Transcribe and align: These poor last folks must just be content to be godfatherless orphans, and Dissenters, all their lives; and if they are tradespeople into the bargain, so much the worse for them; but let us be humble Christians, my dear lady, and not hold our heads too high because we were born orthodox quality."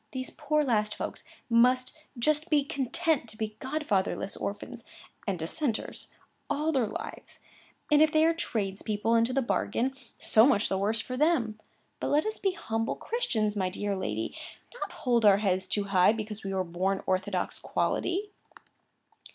These 0.13 0.31
poor 0.31 0.63
last 0.63 0.95
folks 0.95 1.23
must 1.47 1.95
just 2.17 2.49
be 2.49 2.63
content 2.63 3.29
to 3.29 3.37
be 3.37 3.55
godfatherless 3.59 4.35
orphans, 4.35 4.83
and 5.27 5.37
Dissenters, 5.37 6.09
all 6.49 6.71
their 6.71 6.87
lives; 6.87 7.37
and 7.91 8.01
if 8.01 8.11
they 8.11 8.25
are 8.25 8.33
tradespeople 8.33 9.13
into 9.13 9.31
the 9.31 9.43
bargain, 9.43 9.93
so 10.17 10.47
much 10.47 10.69
the 10.69 10.77
worse 10.79 10.99
for 10.99 11.17
them; 11.17 11.59
but 11.99 12.07
let 12.07 12.25
us 12.25 12.39
be 12.39 12.53
humble 12.53 12.95
Christians, 12.95 13.55
my 13.55 13.69
dear 13.69 13.95
lady, 13.95 14.35
and 14.73 14.79
not 14.81 14.91
hold 14.91 15.23
our 15.23 15.37
heads 15.37 15.67
too 15.67 15.83
high 15.83 16.13
because 16.13 16.43
we 16.43 16.51
were 16.51 16.63
born 16.63 17.03
orthodox 17.05 17.59
quality." 17.59 18.31